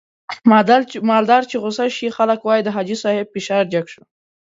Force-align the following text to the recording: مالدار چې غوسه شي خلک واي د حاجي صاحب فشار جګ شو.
مالدار 1.09 1.43
چې 1.49 1.55
غوسه 1.61 1.85
شي 1.97 2.07
خلک 2.17 2.39
واي 2.43 2.59
د 2.63 2.69
حاجي 2.75 2.97
صاحب 3.03 3.27
فشار 3.35 3.63
جګ 3.73 3.85
شو. 3.93 4.03